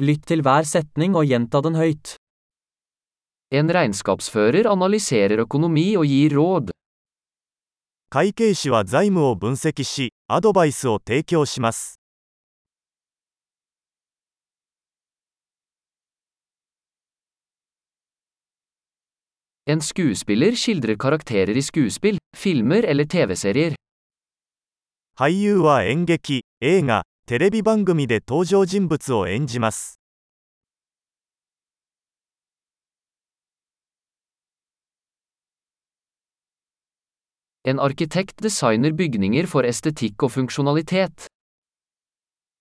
[0.00, 2.14] Lytt til hver setning og gjenta den høyt.
[3.52, 6.70] En regnskapsfører analyserer økonomi og gir råd.
[8.08, 12.00] 会計士は財務を分析し、アドバイスを提供します。
[19.66, 23.74] En skuespiller skildrer karakterer i skuespill, filmer eller TV-serier.
[25.18, 30.00] 俳優は演劇、映画、 テレビ番組で登場人物を演じます。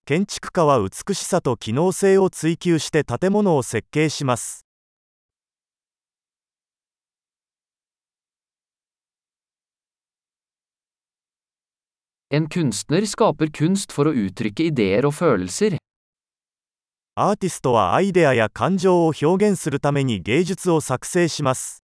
[0.05, 4.68] 建築家は美しさと機能性を追求して建物を設計します。
[12.31, 15.79] En kunstner skaper kunst for å uttrykke ideer og følelser.
[17.15, 21.83] アーティストはアイデアや感情を表現するために芸術を作成します。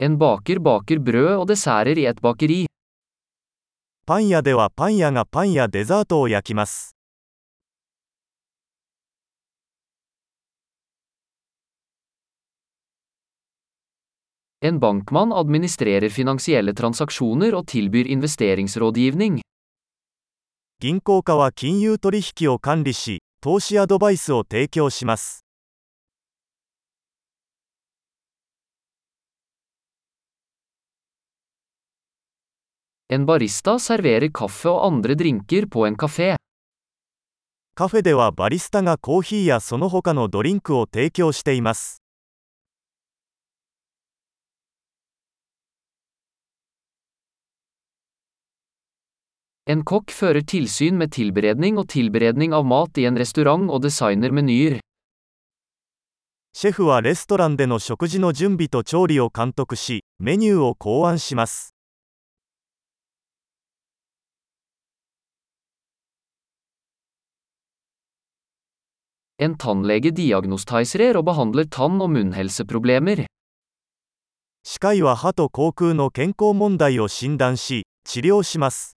[0.00, 2.64] En baker baker brød og desserter i et bakeri.
[4.06, 6.96] パン屋ではパン屋がパンやデザートを焼きます。
[14.62, 19.40] En bankmann administrerer finansielle transaksjoner og tilbyr investeringsrådgivning.
[20.80, 25.46] 銀行家は金融取引を管理し、投資アドバイスを提供します。
[33.08, 36.36] En barista serverer kaffe og andre drinker på en kafé.
[37.74, 41.99] カフェではバリスタがコーヒーやその他のドリンクを提供しています。
[49.70, 54.80] En kokk fører tilsyn med tilberedning og tilberedning av mat i en restaurant og designer menyer.
[56.52, 61.76] シェフはレストランでの食事の準備と調理を監督し、メニューを考案します。
[69.38, 73.26] En tannlege diagnostiserer og behandler tann- og munnhelseproblemer.
[74.64, 78.99] 歯科医は歯と口腔の健康問題を診断し、治療します。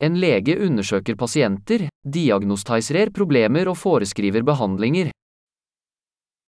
[0.00, 5.10] En lege undersøker pasienter, diagnostiserer problemer og foreskriver behandlinger.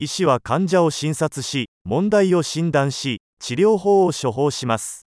[0.02, 5.08] 医師は患者を診察し、問題を診断し、治療法を処方します。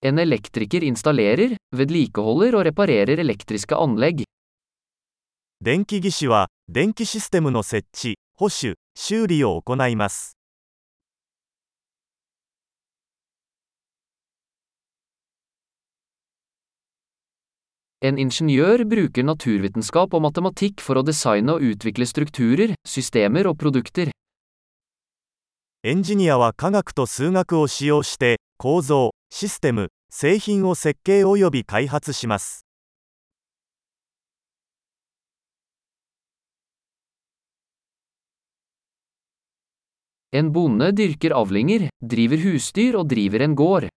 [0.00, 4.22] En elektriker installerer, vedlikeholder og reparerer elektriske anlegg.
[5.60, 10.37] 電気技師は、電気システムの設置、保守、修理を行います。
[18.00, 24.12] En ingeniør bruker naturvitenskap og matematikk for å designe og utvikle strukturer, systemer og produkter.
[25.82, 32.64] エンジニアは科学と数学を使用して、構造、システム、製品を設計及び開発します。
[40.30, 43.88] En bonde dyrker avlinger, driver husdyr og driver en gård.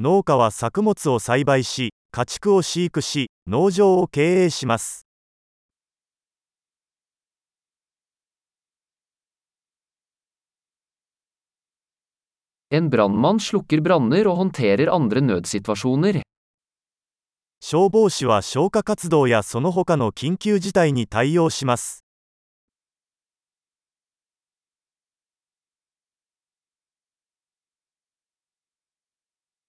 [0.00, 5.06] 農家は作物を栽培し、家畜を飼育し、農場を経営します。
[17.60, 22.01] 消防士は消火活動やその他の緊急事態に対応します。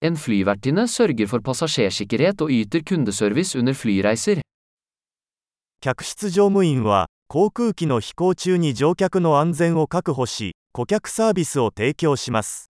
[0.04, 4.42] En flyvertinne sørger for passasjersikkerhet og yter kundeservice under flyreiser.
[5.80, 12.70] 客室乗務員は、航空機の飛行中に乗客の安全を確保し、顧客サービスを提供します。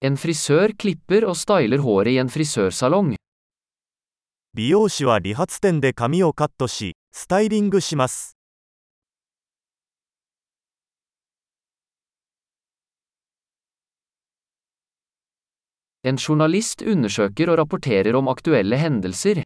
[0.00, 3.14] En frisør klipper og styler håret i en frisørsalong.
[4.52, 8.39] 美容師は理髪店で髪をカットし、スタイリングします。
[16.02, 19.42] En journalist undersøker og rapporterer om aktuelle hendelser.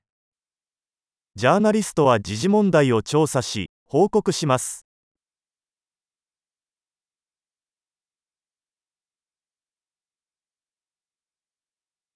[1.34, 4.86] ジャーナリストは時事問題を調査し、報告します。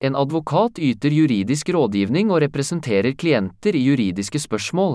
[0.01, 4.95] En advokat yter juridisk rådgivning og representerer klienter i juridiske spørsmål.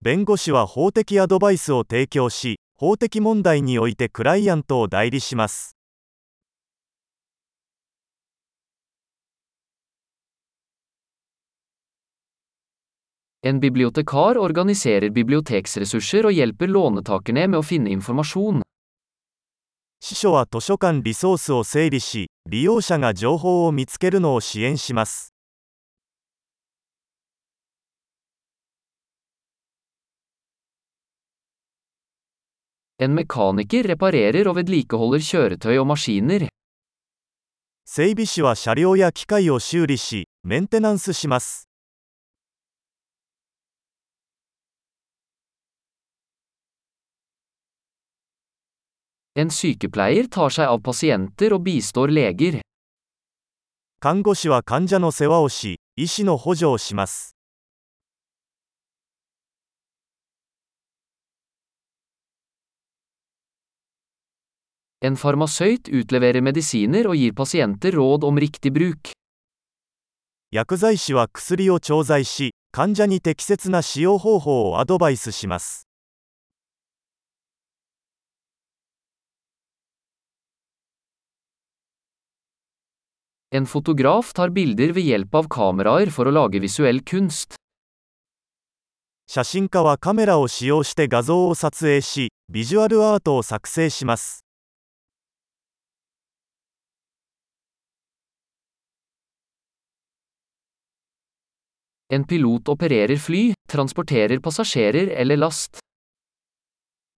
[0.00, 5.75] 弁護士は法的アドバイスを提供し、法的問題においてクライアントを代理します。
[13.46, 18.64] En bibliotekar organiserer biblioteksressurser og hjelper låntakerne med å finne informasjon.
[20.00, 25.32] 司書は図書館リソースを整理し、利用者が情報を見つけるのを支援します。
[32.98, 36.48] En mekaniker reparerer og vedlikeholder kjøretøy og maskiner.
[37.84, 41.68] 整備士は車両や機械を修理し、メンテナンスします。
[49.38, 52.62] En sykepleier tar seg av pasienter og bistår leger.
[54.00, 57.36] 看護師は患者の世話をし、医師の補助をします。
[65.02, 69.12] En farmasøyt utleverer medisiner og gir pasienter råd om riktig bruk.
[70.50, 75.85] 薬剤師は薬を調剤し、患者に適切な使用方法をアドバイスします。
[83.56, 87.54] En fotograf tar bilder ved hjelp av kameraer for å lage visuell kunst.
[89.26, 94.44] 写真家はカメラを使用して画像を撮影し、ビジュアルアートを作成します。
[102.10, 105.78] En pilot opererer fly, transporterer passasjerer eller last.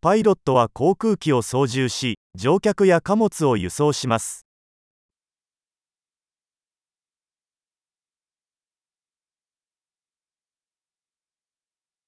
[0.00, 4.47] パイロットは航空機を操縦し、乗客や貨物を輸送します。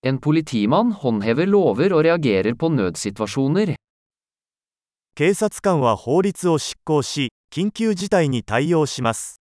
[0.04, 3.76] En politimann håndhever lover og reagerer på nødsituasjoner.
[5.16, 9.40] 警察官は法律を執行し、緊急事態に対応します。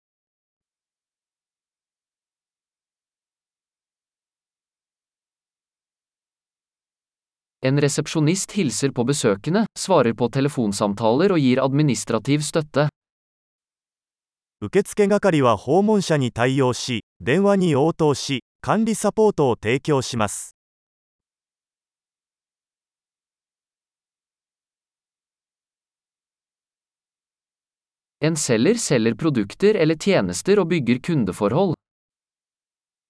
[7.64, 12.88] En resepsjonist hilser på besøkende, svarer på telefonsamtaler og gir administrativ støtte.
[14.60, 20.55] 受付係は訪問者に対応し、電話に応答し、 管理サポートを提供します。
[28.19, 31.75] En selger selger produkter eller tjenester og bygger kundeforhold.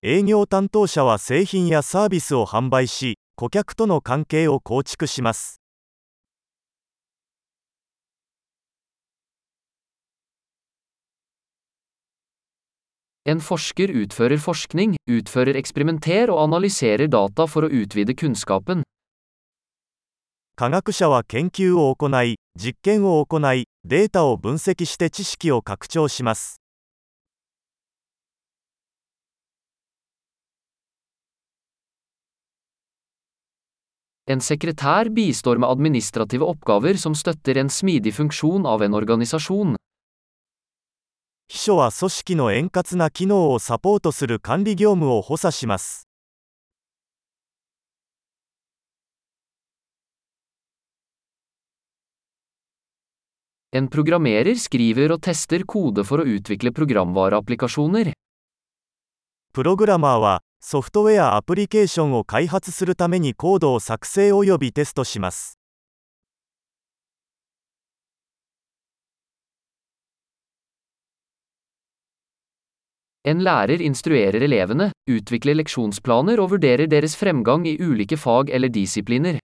[0.04, 5.62] 営業担当者は製品やサービスを販売し、顧客との関係を構築します。
[13.27, 18.83] En forsker utfører forskning, utfører eksperimenter og analyserer data for å utvide kunnskapen.
[20.57, 26.61] 科学者は研究を行い、実験を行い、データを分析して知識を拡張します。
[34.27, 39.75] En sekretær bistår med administrative oppgaver som støtter en smidig funksjon av en organisasjon.
[41.50, 46.08] 秘書は組織の円滑な機能をサポートする管理業務を補佐します。
[53.72, 58.14] En programmerer skriver og tester kode for å utvikle programvareapplikasjoner.
[59.54, 65.58] プログラマーは、ソフトウェアアプリケーションを開発するためにコードを作成及びテストします。
[73.27, 79.39] En lærer instruerer elevene, utvikler leksjonsplaner og vurderer deres fremgang i ulike fag eller disipliner.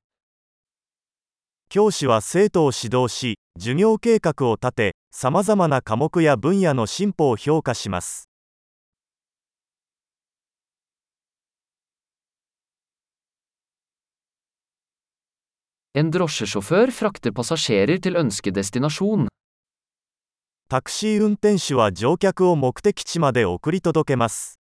[1.71, 8.29] 教師は生徒を指導し、授業計画を立て、さまざまな科目や分野の進歩を評価します。
[15.95, 19.29] En drosjesjåfør frakter passasjerer til ønskedestinasjon.
[20.74, 24.60] タクシー運転手は乗客を目的地まで送り届けます。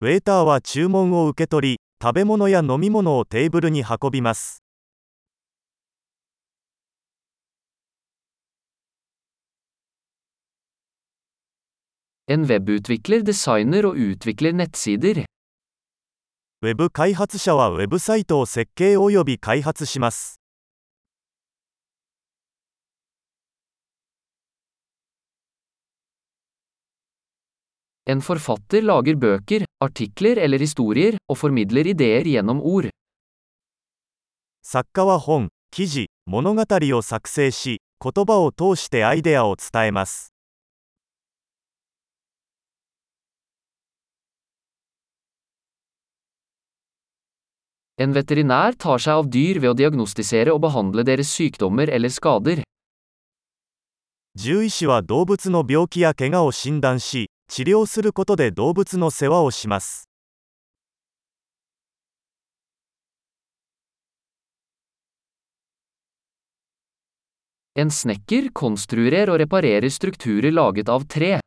[0.00, 4.65] ウェーターは注文を受け取り、食べ物や飲み物をテーブルに運びます。
[12.28, 15.24] En webutvikler designer og utvikler nettsider.
[16.62, 20.40] ウェブ開発者はウェブサイトを設計及び開発します。
[28.06, 32.90] En forfatter lager bøker, artikler eller historier, og formidler ideer gjennom ord.
[34.62, 40.35] 作家は本、記事、物語を作成し、言葉を通してアイデアを伝えます。
[47.98, 52.60] En veterinær tar seg av dyr ved å diagnostisere og behandle deres sykdommer eller skader.
[54.36, 60.10] 獣医師は動物の病気や怪我を診断し、治療することで動物の世話をします。
[67.74, 71.40] En snekker konstruerer og reparerer strukturer laget av tre.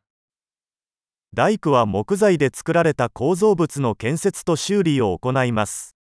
[1.32, 5.94] 大工は木材で作られた構造物の建設と修理を行います。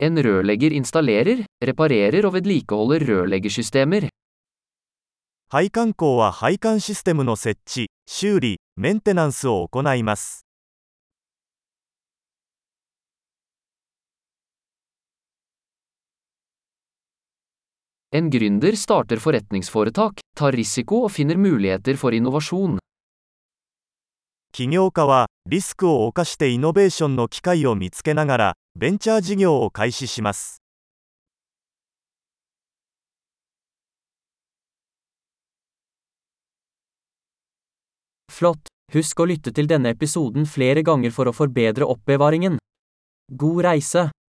[0.00, 4.08] En rørlegger installerer, reparerer og vedlikeholder rørleggersystemer.
[5.50, 10.44] 配管工は配管システムの設置、修理、メンテナンスを行います。
[18.10, 22.78] En gründer starter forretningsforetak, tar risiko og finner muligheter for innovasjon.
[24.52, 30.61] 起業家は、 リスクを冒してイノベーションの機会を見つけながら、ベンチャー事業を開始します。
[38.31, 38.69] Flott!
[38.93, 42.61] Husk å lytte til denne episoden flere ganger for å forbedre oppbevaringen.
[43.33, 44.18] God reise!